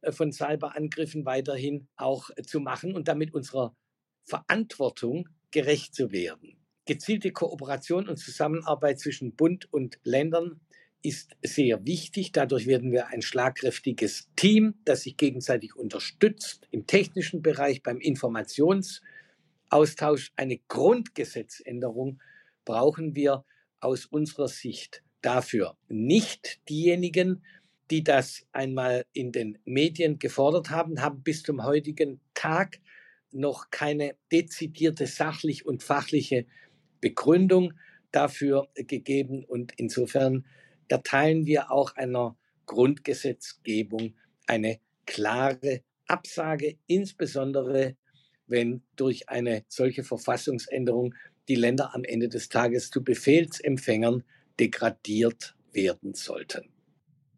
äh, 0.02 0.12
von 0.12 0.32
Cyberangriffen 0.32 1.26
weiterhin 1.26 1.88
auch 1.96 2.30
äh, 2.36 2.44
zu 2.44 2.60
machen 2.60 2.94
und 2.94 3.08
damit 3.08 3.34
unserer 3.34 3.76
Verantwortung 4.24 5.30
gerecht 5.52 5.96
zu 5.96 6.12
werden. 6.12 6.58
Gezielte 6.86 7.32
Kooperation 7.32 8.08
und 8.08 8.18
Zusammenarbeit 8.18 9.00
zwischen 9.00 9.36
Bund 9.36 9.72
und 9.72 10.00
Ländern 10.04 10.60
ist 11.02 11.36
sehr 11.42 11.86
wichtig. 11.86 12.32
Dadurch 12.32 12.68
werden 12.68 12.92
wir 12.92 13.08
ein 13.08 13.22
schlagkräftiges 13.22 14.30
Team, 14.36 14.76
das 14.86 15.04
sich 15.04 15.18
gegenseitig 15.18 15.76
unterstützt 15.76 16.68
im 16.72 16.88
technischen 16.88 17.42
Bereich, 17.42 17.84
beim 17.84 18.00
Informationsaustausch. 18.00 20.32
Eine 20.36 20.60
Grundgesetzänderung 20.68 22.22
brauchen 22.66 23.16
wir 23.16 23.46
aus 23.80 24.06
unserer 24.06 24.48
Sicht 24.48 25.04
dafür. 25.22 25.78
Nicht 25.88 26.60
diejenigen, 26.70 27.44
die 27.90 28.04
das 28.04 28.46
einmal 28.52 29.06
in 29.14 29.32
den 29.32 29.58
Medien 29.66 30.20
gefordert 30.20 30.70
haben, 30.70 31.02
haben 31.02 31.24
bis 31.24 31.42
zum 31.44 31.64
heutigen 31.64 32.20
Tag 32.34 32.80
noch 33.32 33.72
keine 33.72 34.16
dezidierte 34.32 35.08
sachlich 35.08 35.66
und 35.66 35.84
fachliche 35.84 36.46
Begründung 37.02 37.74
dafür 38.12 38.68
gegeben. 38.76 39.44
Und 39.46 39.74
insofern 39.78 40.46
erteilen 40.88 41.46
wir 41.46 41.72
auch 41.72 41.96
einer 41.96 42.38
Grundgesetzgebung 42.66 44.16
eine 44.46 44.80
klare 45.06 45.82
Absage, 46.08 46.78
insbesondere 46.88 47.96
wenn 48.48 48.84
durch 48.96 49.30
eine 49.30 49.66
solche 49.68 50.04
Verfassungsänderung 50.04 51.14
die 51.48 51.56
Länder 51.56 51.94
am 51.94 52.04
Ende 52.04 52.30
des 52.30 52.50
Tages 52.50 52.90
zu 52.90 53.04
Befehlsempfängern 53.04 54.24
degradiert 54.60 55.56
werden 55.72 56.14
sollten. 56.14 56.72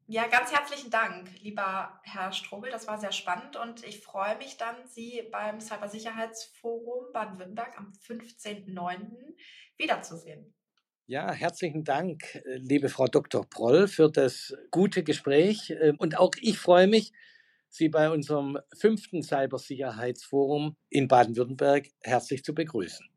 Ja, 0.07 0.25
ganz 0.25 0.51
herzlichen 0.51 0.89
Dank, 0.89 1.29
lieber 1.41 1.99
Herr 2.01 2.31
Strobel. 2.31 2.71
Das 2.71 2.87
war 2.87 2.97
sehr 2.97 3.11
spannend 3.11 3.55
und 3.57 3.83
ich 3.85 4.01
freue 4.01 4.37
mich 4.37 4.57
dann, 4.57 4.75
Sie 4.87 5.21
beim 5.31 5.61
Cybersicherheitsforum 5.61 7.11
Baden-Württemberg 7.13 7.77
am 7.77 7.91
15.09. 8.07 9.35
wiederzusehen. 9.77 10.55
Ja, 11.09 11.31
herzlichen 11.31 11.83
Dank, 11.83 12.35
äh, 12.35 12.57
liebe 12.57 12.87
Frau 12.87 13.07
Dr. 13.07 13.43
Proll, 13.43 13.87
für 13.87 14.11
das 14.11 14.53
gute 14.69 15.03
Gespräch. 15.03 15.71
Ähm, 15.71 15.95
und 15.97 16.19
auch 16.19 16.29
ich 16.39 16.59
freue 16.59 16.85
mich, 16.85 17.13
Sie 17.67 17.89
bei 17.89 18.11
unserem 18.11 18.59
fünften 18.77 19.23
Cybersicherheitsforum 19.23 20.77
in 20.87 21.07
Baden-Württemberg 21.07 21.87
herzlich 22.03 22.43
zu 22.43 22.53
begrüßen. 22.53 23.09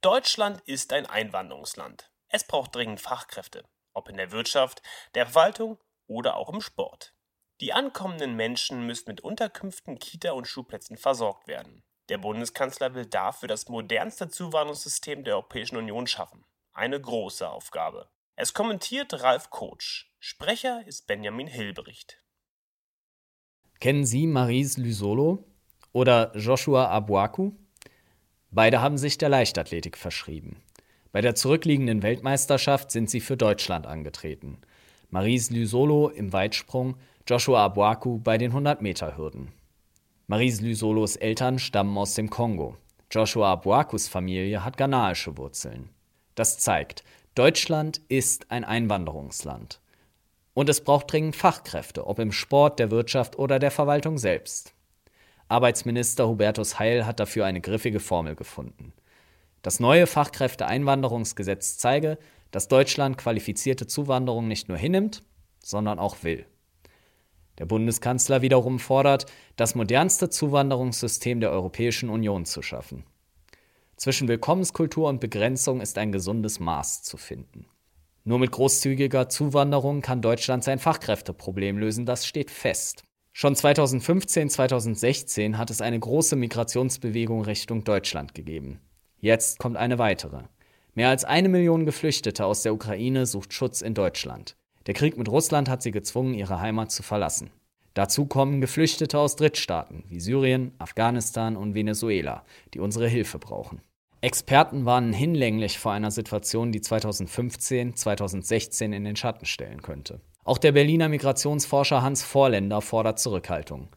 Deutschland 0.00 0.60
ist 0.64 0.92
ein 0.92 1.06
Einwanderungsland. 1.06 2.12
Es 2.28 2.46
braucht 2.46 2.76
dringend 2.76 3.00
Fachkräfte, 3.00 3.64
ob 3.92 4.08
in 4.08 4.16
der 4.16 4.30
Wirtschaft, 4.30 4.80
der 5.16 5.26
Verwaltung 5.26 5.78
oder 6.06 6.36
auch 6.36 6.50
im 6.52 6.60
Sport. 6.60 7.16
Die 7.60 7.72
ankommenden 7.72 8.36
Menschen 8.36 8.86
müssen 8.86 9.10
mit 9.10 9.22
Unterkünften, 9.22 9.98
Kita 9.98 10.30
und 10.30 10.46
Schulplätzen 10.46 10.96
versorgt 10.96 11.48
werden. 11.48 11.82
Der 12.08 12.18
Bundeskanzler 12.18 12.94
will 12.94 13.06
dafür 13.06 13.48
das 13.48 13.68
modernste 13.68 14.28
Zuwanderungssystem 14.28 15.24
der 15.24 15.34
Europäischen 15.34 15.76
Union 15.76 16.06
schaffen. 16.06 16.44
Eine 16.72 17.00
große 17.00 17.48
Aufgabe. 17.48 18.08
Es 18.34 18.54
kommentiert 18.54 19.22
Ralf 19.22 19.50
Kotsch. 19.50 20.06
Sprecher 20.18 20.82
ist 20.86 21.06
Benjamin 21.06 21.46
Hilbericht. 21.46 22.22
Kennen 23.78 24.06
Sie 24.06 24.26
Marise 24.26 24.80
Lysolo 24.80 25.44
oder 25.92 26.36
Joshua 26.36 26.88
Abuaku? 26.88 27.52
Beide 28.50 28.80
haben 28.80 28.98
sich 28.98 29.18
der 29.18 29.28
Leichtathletik 29.28 29.96
verschrieben. 29.96 30.62
Bei 31.12 31.20
der 31.20 31.34
zurückliegenden 31.34 32.02
Weltmeisterschaft 32.02 32.90
sind 32.90 33.10
sie 33.10 33.20
für 33.20 33.36
Deutschland 33.36 33.86
angetreten. 33.86 34.58
Marise 35.10 35.52
Lysolo 35.52 36.08
im 36.08 36.32
Weitsprung, 36.32 36.96
Joshua 37.26 37.64
Abuaku 37.64 38.18
bei 38.18 38.38
den 38.38 38.52
100-Meter-Hürden. 38.52 39.52
Marise 40.28 40.62
Lysolos 40.62 41.16
Eltern 41.16 41.58
stammen 41.58 41.98
aus 41.98 42.14
dem 42.14 42.30
Kongo. 42.30 42.76
Joshua 43.10 43.52
Abuakus 43.52 44.06
Familie 44.08 44.64
hat 44.64 44.76
ghanaische 44.76 45.36
Wurzeln. 45.36 45.90
Das 46.36 46.58
zeigt, 46.58 47.02
Deutschland 47.34 48.00
ist 48.08 48.50
ein 48.50 48.64
Einwanderungsland. 48.64 49.80
Und 50.54 50.68
es 50.68 50.84
braucht 50.84 51.12
dringend 51.12 51.34
Fachkräfte, 51.34 52.06
ob 52.06 52.20
im 52.20 52.30
Sport, 52.30 52.78
der 52.78 52.90
Wirtschaft 52.90 53.36
oder 53.38 53.58
der 53.58 53.72
Verwaltung 53.72 54.16
selbst. 54.16 54.74
Arbeitsminister 55.48 56.28
Hubertus 56.28 56.78
Heil 56.78 57.04
hat 57.04 57.18
dafür 57.18 57.44
eine 57.44 57.60
griffige 57.60 58.00
Formel 58.00 58.36
gefunden. 58.36 58.92
Das 59.62 59.80
neue 59.80 60.06
Fachkräfteeinwanderungsgesetz 60.06 61.78
zeige, 61.78 62.18
dass 62.52 62.68
Deutschland 62.68 63.18
qualifizierte 63.18 63.86
Zuwanderung 63.86 64.46
nicht 64.46 64.68
nur 64.68 64.78
hinnimmt, 64.78 65.24
sondern 65.58 65.98
auch 65.98 66.22
will. 66.22 66.46
Der 67.58 67.66
Bundeskanzler 67.66 68.42
wiederum 68.42 68.78
fordert, 68.78 69.26
das 69.56 69.74
modernste 69.74 70.30
Zuwanderungssystem 70.30 71.40
der 71.40 71.50
Europäischen 71.50 72.08
Union 72.08 72.44
zu 72.44 72.62
schaffen. 72.62 73.04
Zwischen 73.96 74.28
Willkommenskultur 74.28 75.08
und 75.08 75.20
Begrenzung 75.20 75.80
ist 75.80 75.98
ein 75.98 76.12
gesundes 76.12 76.58
Maß 76.60 77.02
zu 77.02 77.16
finden. 77.16 77.66
Nur 78.24 78.38
mit 78.38 78.52
großzügiger 78.52 79.28
Zuwanderung 79.28 80.00
kann 80.00 80.22
Deutschland 80.22 80.64
sein 80.64 80.78
Fachkräfteproblem 80.78 81.78
lösen, 81.78 82.06
das 82.06 82.26
steht 82.26 82.50
fest. 82.50 83.02
Schon 83.32 83.56
2015, 83.56 84.50
2016 84.50 85.58
hat 85.58 85.70
es 85.70 85.80
eine 85.80 85.98
große 85.98 86.36
Migrationsbewegung 86.36 87.42
Richtung 87.42 87.82
Deutschland 87.82 88.34
gegeben. 88.34 88.80
Jetzt 89.20 89.58
kommt 89.58 89.76
eine 89.76 89.98
weitere. 89.98 90.42
Mehr 90.94 91.08
als 91.08 91.24
eine 91.24 91.48
Million 91.48 91.86
Geflüchtete 91.86 92.44
aus 92.44 92.62
der 92.62 92.74
Ukraine 92.74 93.24
sucht 93.24 93.54
Schutz 93.54 93.80
in 93.80 93.94
Deutschland. 93.94 94.56
Der 94.86 94.94
Krieg 94.94 95.16
mit 95.16 95.28
Russland 95.28 95.68
hat 95.68 95.82
sie 95.82 95.90
gezwungen, 95.90 96.34
ihre 96.34 96.60
Heimat 96.60 96.90
zu 96.90 97.02
verlassen. 97.02 97.50
Dazu 97.94 98.26
kommen 98.26 98.60
Geflüchtete 98.60 99.18
aus 99.18 99.36
Drittstaaten 99.36 100.04
wie 100.08 100.18
Syrien, 100.18 100.72
Afghanistan 100.78 101.56
und 101.56 101.74
Venezuela, 101.74 102.44
die 102.74 102.80
unsere 102.80 103.06
Hilfe 103.06 103.38
brauchen. 103.38 103.80
Experten 104.22 104.84
warnen 104.84 105.12
hinlänglich 105.12 105.78
vor 105.78 105.92
einer 105.92 106.10
Situation, 106.10 106.72
die 106.72 106.80
2015, 106.80 107.96
2016 107.96 108.92
in 108.92 109.04
den 109.04 109.16
Schatten 109.16 109.46
stellen 109.46 109.82
könnte. 109.82 110.20
Auch 110.44 110.58
der 110.58 110.72
Berliner 110.72 111.08
Migrationsforscher 111.08 112.02
Hans 112.02 112.22
Vorländer 112.22 112.80
fordert 112.80 113.18
Zurückhaltung. 113.18 113.88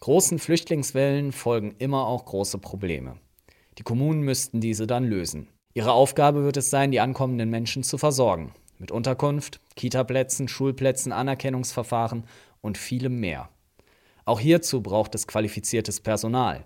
Großen 0.00 0.38
Flüchtlingswellen 0.38 1.32
folgen 1.32 1.74
immer 1.78 2.06
auch 2.06 2.24
große 2.24 2.58
Probleme. 2.58 3.16
Die 3.78 3.82
Kommunen 3.82 4.22
müssten 4.22 4.60
diese 4.60 4.86
dann 4.86 5.04
lösen. 5.04 5.48
Ihre 5.72 5.92
Aufgabe 5.92 6.42
wird 6.44 6.56
es 6.56 6.70
sein, 6.70 6.90
die 6.90 7.00
ankommenden 7.00 7.48
Menschen 7.48 7.82
zu 7.82 7.96
versorgen. 7.96 8.52
Mit 8.80 8.90
Unterkunft, 8.90 9.60
Kitaplätzen, 9.76 10.48
Schulplätzen, 10.48 11.12
Anerkennungsverfahren 11.12 12.24
und 12.62 12.78
vielem 12.78 13.20
mehr. 13.20 13.50
Auch 14.24 14.40
hierzu 14.40 14.80
braucht 14.80 15.14
es 15.14 15.26
qualifiziertes 15.26 16.00
Personal. 16.00 16.64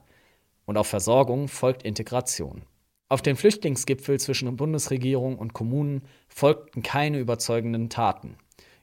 Und 0.65 0.79
auf 0.79 0.87
Versorgung 0.87 1.49
folgt 1.49 1.83
Integration. 1.83 2.63
Auf 3.09 3.21
den 3.21 3.35
Flüchtlingsgipfel 3.35 4.21
zwischen 4.21 4.57
Bundesregierung 4.57 5.37
und 5.37 5.55
Kommunen 5.55 6.03
folgten 6.29 6.85
keine 6.85 7.19
überzeugenden 7.19 7.91
Taten. 7.91 8.37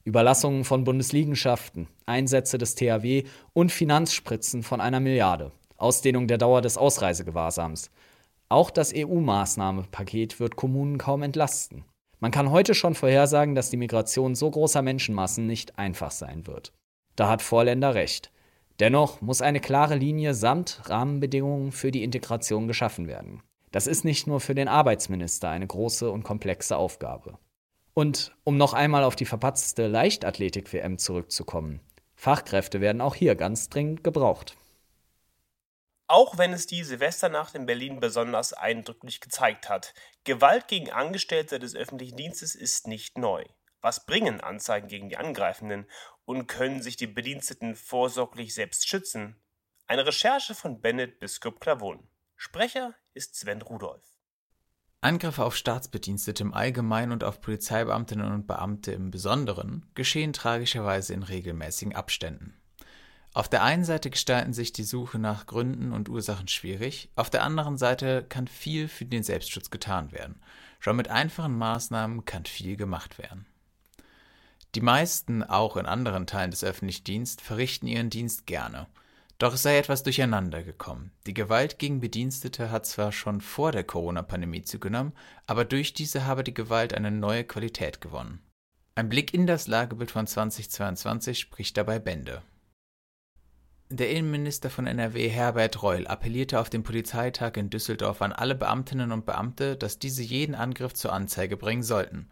Überlassungen 0.03 0.65
von 0.65 0.83
Bundesliegenschaften, 0.83 1.87
Einsätze 2.05 2.57
des 2.57 2.75
THW 2.75 3.23
und 3.53 3.71
Finanzspritzen 3.71 4.61
von 4.61 4.81
einer 4.81 4.99
Milliarde, 4.99 5.53
Ausdehnung 5.77 6.27
der 6.27 6.37
Dauer 6.37 6.61
des 6.61 6.77
Ausreisegewahrsams. 6.77 7.91
Auch 8.49 8.71
das 8.71 8.91
EU-Maßnahmenpaket 8.93 10.41
wird 10.41 10.57
Kommunen 10.57 10.97
kaum 10.97 11.23
entlasten. 11.23 11.85
Man 12.21 12.31
kann 12.31 12.51
heute 12.51 12.75
schon 12.75 12.93
vorhersagen, 12.93 13.55
dass 13.55 13.71
die 13.71 13.77
Migration 13.77 14.35
so 14.35 14.49
großer 14.49 14.83
Menschenmassen 14.83 15.47
nicht 15.47 15.79
einfach 15.79 16.11
sein 16.11 16.45
wird. 16.45 16.71
Da 17.15 17.27
hat 17.27 17.41
Vorländer 17.41 17.95
recht. 17.95 18.31
Dennoch 18.79 19.21
muss 19.21 19.41
eine 19.41 19.59
klare 19.59 19.95
Linie 19.95 20.35
samt 20.35 20.81
Rahmenbedingungen 20.85 21.71
für 21.71 21.91
die 21.91 22.03
Integration 22.03 22.67
geschaffen 22.67 23.07
werden. 23.07 23.41
Das 23.71 23.87
ist 23.87 24.05
nicht 24.05 24.27
nur 24.27 24.39
für 24.39 24.53
den 24.53 24.67
Arbeitsminister 24.67 25.49
eine 25.49 25.65
große 25.65 26.11
und 26.11 26.23
komplexe 26.23 26.77
Aufgabe. 26.77 27.39
Und 27.95 28.35
um 28.43 28.55
noch 28.55 28.73
einmal 28.73 29.03
auf 29.03 29.15
die 29.15 29.25
verpatzte 29.25 29.87
Leichtathletik-WM 29.87 30.99
zurückzukommen, 30.99 31.79
Fachkräfte 32.13 32.81
werden 32.81 33.01
auch 33.01 33.15
hier 33.15 33.33
ganz 33.33 33.69
dringend 33.69 34.03
gebraucht. 34.03 34.57
Auch 36.11 36.37
wenn 36.37 36.51
es 36.51 36.67
die 36.67 36.83
Silvesternacht 36.83 37.55
in 37.55 37.65
Berlin 37.65 38.01
besonders 38.01 38.51
eindrücklich 38.51 39.21
gezeigt 39.21 39.69
hat, 39.69 39.93
Gewalt 40.25 40.67
gegen 40.67 40.91
Angestellte 40.91 41.57
des 41.57 41.73
öffentlichen 41.73 42.17
Dienstes 42.17 42.53
ist 42.53 42.85
nicht 42.85 43.17
neu. 43.17 43.45
Was 43.79 44.05
bringen 44.05 44.41
Anzeigen 44.41 44.89
gegen 44.89 45.07
die 45.07 45.15
Angreifenden 45.15 45.89
und 46.25 46.47
können 46.47 46.81
sich 46.81 46.97
die 46.97 47.07
Bediensteten 47.07 47.77
vorsorglich 47.77 48.53
selbst 48.53 48.89
schützen? 48.89 49.41
Eine 49.87 50.05
Recherche 50.05 50.53
von 50.53 50.81
Bennett 50.81 51.17
Biskup-Klavon. 51.21 52.05
Sprecher 52.35 52.93
ist 53.13 53.37
Sven 53.37 53.61
Rudolph. 53.61 54.19
Angriffe 54.99 55.45
auf 55.45 55.55
Staatsbedienstete 55.55 56.43
im 56.43 56.53
Allgemeinen 56.53 57.13
und 57.13 57.23
auf 57.23 57.39
Polizeibeamtinnen 57.39 58.29
und 58.33 58.47
Beamte 58.47 58.91
im 58.91 59.11
Besonderen 59.11 59.89
geschehen 59.95 60.33
tragischerweise 60.33 61.13
in 61.13 61.23
regelmäßigen 61.23 61.95
Abständen. 61.95 62.60
Auf 63.33 63.47
der 63.47 63.63
einen 63.63 63.85
Seite 63.85 64.09
gestalten 64.09 64.53
sich 64.53 64.73
die 64.73 64.83
Suche 64.83 65.17
nach 65.17 65.45
Gründen 65.45 65.93
und 65.93 66.09
Ursachen 66.09 66.47
schwierig, 66.47 67.09
auf 67.15 67.29
der 67.29 67.43
anderen 67.43 67.77
Seite 67.77 68.25
kann 68.27 68.47
viel 68.47 68.87
für 68.87 69.05
den 69.05 69.23
Selbstschutz 69.23 69.69
getan 69.69 70.11
werden. 70.11 70.41
Schon 70.79 70.97
mit 70.97 71.07
einfachen 71.07 71.57
Maßnahmen 71.57 72.25
kann 72.25 72.45
viel 72.45 72.75
gemacht 72.75 73.17
werden. 73.17 73.45
Die 74.75 74.81
meisten, 74.81 75.43
auch 75.43 75.77
in 75.77 75.85
anderen 75.85 76.27
Teilen 76.27 76.51
des 76.51 76.63
öffentlichen 76.63 77.03
Dienstes, 77.03 77.45
verrichten 77.45 77.87
ihren 77.87 78.09
Dienst 78.09 78.45
gerne– 78.47 78.87
doch 79.41 79.55
es 79.55 79.63
sei 79.63 79.79
etwas 79.79 80.03
durcheinander 80.03 80.61
gekommen. 80.61 81.09
Die 81.25 81.33
Gewalt 81.33 81.79
gegen 81.79 81.99
Bedienstete 81.99 82.69
hat 82.69 82.85
zwar 82.85 83.11
schon 83.11 83.41
vor 83.41 83.71
der 83.71 83.83
Corona-Pandemie 83.83 84.61
zugenommen, 84.61 85.13
aber 85.47 85.65
durch 85.65 85.95
diese 85.95 86.27
habe 86.27 86.43
die 86.43 86.53
Gewalt 86.53 86.93
eine 86.93 87.09
neue 87.09 87.43
Qualität 87.43 88.01
gewonnen. 88.01 88.43
Ein 88.93 89.09
Blick 89.09 89.33
in 89.33 89.47
das 89.47 89.65
Lagebild 89.65 90.11
von 90.11 90.27
2022 90.27 91.39
spricht 91.39 91.75
dabei 91.75 91.97
Bände. 91.97 92.43
Der 93.93 94.09
Innenminister 94.09 94.69
von 94.69 94.87
NRW 94.87 95.27
Herbert 95.27 95.83
Reul 95.83 96.07
appellierte 96.07 96.59
auf 96.61 96.69
dem 96.69 96.81
Polizeitag 96.81 97.57
in 97.57 97.69
Düsseldorf 97.69 98.21
an 98.21 98.31
alle 98.31 98.55
Beamtinnen 98.55 99.11
und 99.11 99.25
Beamte, 99.25 99.75
dass 99.75 99.99
diese 99.99 100.23
jeden 100.23 100.55
Angriff 100.55 100.93
zur 100.93 101.11
Anzeige 101.11 101.57
bringen 101.57 101.83
sollten. 101.83 102.29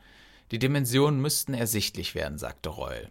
Die 0.52 0.60
Dimensionen 0.60 1.20
müssten 1.22 1.54
ersichtlich 1.54 2.16
werden, 2.16 2.38
sagte 2.38 2.70
Reul. 2.70 3.10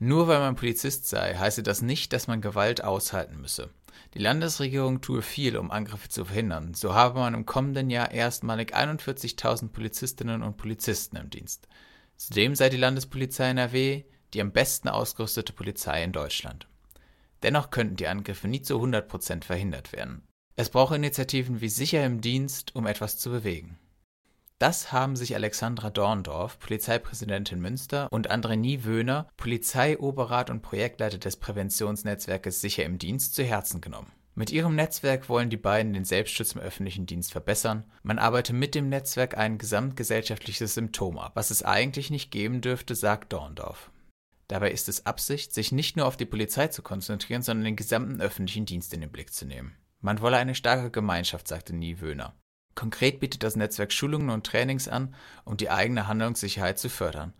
Nur 0.00 0.26
weil 0.26 0.40
man 0.40 0.56
Polizist 0.56 1.08
sei, 1.08 1.34
heiße 1.34 1.62
das 1.62 1.80
nicht, 1.80 2.12
dass 2.12 2.26
man 2.26 2.40
Gewalt 2.40 2.82
aushalten 2.82 3.40
müsse. 3.40 3.70
Die 4.14 4.18
Landesregierung 4.18 5.00
tue 5.00 5.22
viel, 5.22 5.56
um 5.56 5.70
Angriffe 5.70 6.08
zu 6.08 6.24
verhindern. 6.24 6.74
So 6.74 6.94
habe 6.94 7.20
man 7.20 7.34
im 7.34 7.46
kommenden 7.46 7.88
Jahr 7.88 8.10
erstmalig 8.10 8.74
41.000 8.74 9.68
Polizistinnen 9.68 10.42
und 10.42 10.56
Polizisten 10.56 11.16
im 11.16 11.30
Dienst. 11.30 11.68
Zudem 12.16 12.56
sei 12.56 12.68
die 12.68 12.76
Landespolizei 12.76 13.48
NRW 13.50 14.02
die 14.34 14.40
am 14.40 14.52
besten 14.52 14.88
ausgerüstete 14.88 15.52
Polizei 15.52 16.04
in 16.04 16.12
Deutschland. 16.12 16.68
Dennoch 17.42 17.70
könnten 17.70 17.96
die 17.96 18.06
Angriffe 18.06 18.48
nie 18.48 18.62
zu 18.62 18.76
100 18.76 19.08
Prozent 19.08 19.44
verhindert 19.44 19.92
werden. 19.92 20.26
Es 20.56 20.70
brauche 20.70 20.96
Initiativen 20.96 21.60
wie 21.60 21.68
Sicher 21.68 22.04
im 22.04 22.20
Dienst, 22.20 22.74
um 22.74 22.86
etwas 22.86 23.18
zu 23.18 23.30
bewegen. 23.30 23.78
Das 24.58 24.92
haben 24.92 25.16
sich 25.16 25.34
Alexandra 25.34 25.88
Dorndorf, 25.88 26.58
Polizeipräsidentin 26.58 27.60
Münster, 27.60 28.08
und 28.10 28.30
André 28.30 28.56
Niewöhner, 28.56 29.26
Polizeioberrat 29.38 30.50
und 30.50 30.60
Projektleiter 30.60 31.16
des 31.16 31.38
Präventionsnetzwerkes 31.38 32.60
Sicher 32.60 32.84
im 32.84 32.98
Dienst, 32.98 33.34
zu 33.34 33.42
Herzen 33.42 33.80
genommen. 33.80 34.12
Mit 34.34 34.50
ihrem 34.50 34.74
Netzwerk 34.74 35.30
wollen 35.30 35.48
die 35.48 35.56
beiden 35.56 35.94
den 35.94 36.04
Selbstschutz 36.04 36.52
im 36.52 36.60
öffentlichen 36.60 37.06
Dienst 37.06 37.32
verbessern. 37.32 37.84
Man 38.02 38.18
arbeite 38.18 38.52
mit 38.52 38.74
dem 38.74 38.90
Netzwerk 38.90 39.36
ein 39.36 39.56
gesamtgesellschaftliches 39.56 40.74
Symptom 40.74 41.18
ab, 41.18 41.32
was 41.34 41.50
es 41.50 41.62
eigentlich 41.62 42.10
nicht 42.10 42.30
geben 42.30 42.60
dürfte, 42.60 42.94
sagt 42.94 43.32
Dorndorf. 43.32 43.90
Dabei 44.50 44.72
ist 44.72 44.88
es 44.88 45.06
Absicht, 45.06 45.54
sich 45.54 45.70
nicht 45.70 45.96
nur 45.96 46.06
auf 46.06 46.16
die 46.16 46.24
Polizei 46.24 46.66
zu 46.66 46.82
konzentrieren, 46.82 47.40
sondern 47.40 47.66
den 47.66 47.76
gesamten 47.76 48.20
öffentlichen 48.20 48.66
Dienst 48.66 48.92
in 48.92 49.00
den 49.00 49.12
Blick 49.12 49.32
zu 49.32 49.46
nehmen. 49.46 49.76
Man 50.00 50.20
wolle 50.20 50.38
eine 50.38 50.56
starke 50.56 50.90
Gemeinschaft, 50.90 51.46
sagte 51.46 51.72
Niewöhner. 51.72 52.34
Konkret 52.74 53.20
bietet 53.20 53.44
das 53.44 53.54
Netzwerk 53.54 53.92
Schulungen 53.92 54.28
und 54.28 54.44
Trainings 54.44 54.88
an, 54.88 55.14
um 55.44 55.56
die 55.56 55.70
eigene 55.70 56.08
Handlungssicherheit 56.08 56.80
zu 56.80 56.88
fördern. 56.88 57.32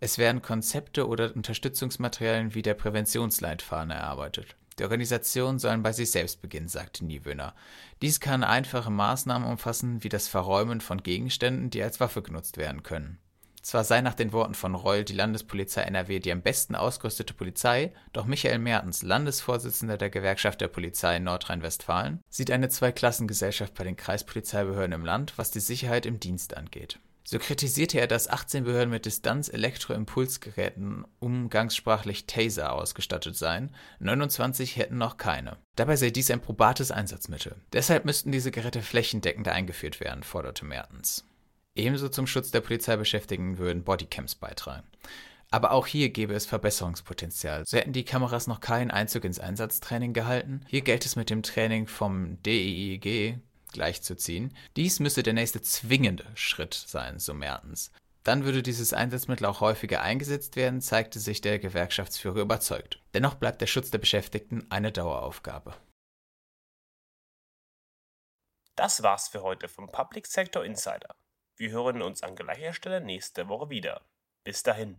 Es 0.00 0.18
werden 0.18 0.42
Konzepte 0.42 1.08
oder 1.08 1.34
Unterstützungsmaterialien 1.34 2.54
wie 2.54 2.60
der 2.60 2.74
Präventionsleitfaden 2.74 3.90
erarbeitet. 3.90 4.54
Die 4.78 4.82
Organisationen 4.82 5.58
sollen 5.58 5.82
bei 5.82 5.92
sich 5.92 6.10
selbst 6.10 6.42
beginnen, 6.42 6.68
sagte 6.68 7.06
Niewöhner. 7.06 7.54
Dies 8.02 8.20
kann 8.20 8.44
einfache 8.44 8.90
Maßnahmen 8.90 9.48
umfassen, 9.48 10.04
wie 10.04 10.10
das 10.10 10.28
Verräumen 10.28 10.82
von 10.82 11.02
Gegenständen, 11.02 11.70
die 11.70 11.82
als 11.82 12.00
Waffe 12.00 12.20
genutzt 12.20 12.58
werden 12.58 12.82
können. 12.82 13.18
Zwar 13.62 13.84
sei 13.84 14.00
nach 14.00 14.14
den 14.14 14.32
Worten 14.32 14.54
von 14.54 14.74
Reul 14.74 15.04
die 15.04 15.12
Landespolizei 15.12 15.82
NRW 15.82 16.18
die 16.18 16.32
am 16.32 16.42
besten 16.42 16.74
ausgerüstete 16.74 17.34
Polizei, 17.34 17.92
doch 18.12 18.24
Michael 18.26 18.58
Mertens, 18.58 19.02
Landesvorsitzender 19.02 19.98
der 19.98 20.10
Gewerkschaft 20.10 20.60
der 20.60 20.68
Polizei 20.68 21.16
in 21.16 21.24
Nordrhein-Westfalen, 21.24 22.20
sieht 22.30 22.50
eine 22.50 22.68
Zweiklassengesellschaft 22.68 23.74
bei 23.74 23.84
den 23.84 23.96
Kreispolizeibehörden 23.96 24.92
im 24.92 25.04
Land, 25.04 25.34
was 25.36 25.50
die 25.50 25.60
Sicherheit 25.60 26.06
im 26.06 26.20
Dienst 26.20 26.56
angeht. 26.56 26.98
So 27.30 27.38
kritisierte 27.38 28.00
er, 28.00 28.06
dass 28.08 28.28
18 28.28 28.64
Behörden 28.64 28.90
mit 28.90 29.06
Distanz-Elektroimpulsgeräten, 29.06 31.04
umgangssprachlich 31.20 32.26
Taser, 32.26 32.72
ausgestattet 32.72 33.36
seien, 33.36 33.70
29 34.00 34.76
hätten 34.76 34.98
noch 34.98 35.16
keine. 35.16 35.56
Dabei 35.76 35.94
sei 35.96 36.10
dies 36.10 36.30
ein 36.30 36.40
probates 36.40 36.90
Einsatzmittel. 36.90 37.54
Deshalb 37.72 38.04
müssten 38.04 38.32
diese 38.32 38.50
Geräte 38.50 38.82
flächendeckend 38.82 39.46
eingeführt 39.46 40.00
werden, 40.00 40.24
forderte 40.24 40.64
Mertens. 40.64 41.24
Ebenso 41.74 42.08
zum 42.08 42.26
Schutz 42.26 42.50
der 42.50 42.60
Polizeibeschäftigten 42.60 43.58
würden 43.58 43.84
Bodycams 43.84 44.34
beitragen. 44.34 44.86
Aber 45.50 45.72
auch 45.72 45.86
hier 45.86 46.10
gäbe 46.10 46.34
es 46.34 46.46
Verbesserungspotenzial. 46.46 47.64
So 47.66 47.76
hätten 47.76 47.92
die 47.92 48.04
Kameras 48.04 48.46
noch 48.46 48.60
keinen 48.60 48.90
Einzug 48.90 49.24
ins 49.24 49.40
Einsatztraining 49.40 50.12
gehalten. 50.12 50.64
Hier 50.68 50.82
gilt 50.82 51.04
es 51.04 51.16
mit 51.16 51.30
dem 51.30 51.42
Training 51.42 51.86
vom 51.86 52.40
DEIG 52.42 53.38
gleichzuziehen. 53.72 54.56
Dies 54.76 55.00
müsse 55.00 55.22
der 55.22 55.32
nächste 55.32 55.60
zwingende 55.60 56.26
Schritt 56.34 56.74
sein, 56.74 57.18
so 57.18 57.34
Mertens. 57.34 57.92
Dann 58.22 58.44
würde 58.44 58.62
dieses 58.62 58.92
Einsatzmittel 58.92 59.46
auch 59.46 59.60
häufiger 59.60 60.02
eingesetzt 60.02 60.56
werden, 60.56 60.80
zeigte 60.80 61.18
sich 61.18 61.40
der 61.40 61.58
Gewerkschaftsführer 61.58 62.40
überzeugt. 62.40 63.00
Dennoch 63.14 63.34
bleibt 63.34 63.60
der 63.60 63.66
Schutz 63.66 63.90
der 63.90 63.98
Beschäftigten 63.98 64.66
eine 64.70 64.92
Daueraufgabe. 64.92 65.74
Das 68.76 69.02
war's 69.02 69.28
für 69.28 69.42
heute 69.42 69.68
vom 69.68 69.90
Public 69.90 70.26
Sector 70.26 70.64
Insider. 70.64 71.14
Wir 71.60 71.72
hören 71.72 72.00
uns 72.00 72.22
an 72.22 72.36
gleicher 72.36 72.72
Stelle 72.72 73.02
nächste 73.02 73.50
Woche 73.50 73.68
wieder. 73.68 74.00
Bis 74.44 74.62
dahin. 74.62 74.96